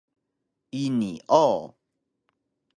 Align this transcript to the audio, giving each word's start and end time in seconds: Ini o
Ini 0.83 1.11
o 1.45 1.77